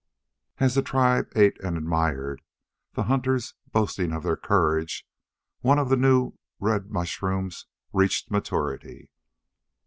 As 0.57 0.73
the 0.73 0.81
tribe 0.81 1.31
ate 1.35 1.59
and 1.61 1.77
admired, 1.77 2.41
the 2.93 3.03
hunters 3.03 3.53
boasting 3.71 4.13
of 4.13 4.23
their 4.23 4.35
courage, 4.35 5.05
one 5.59 5.77
of 5.77 5.89
the 5.89 5.95
new 5.95 6.33
red 6.59 6.89
mushrooms 6.89 7.67
reached 7.93 8.31
maturity. 8.31 9.11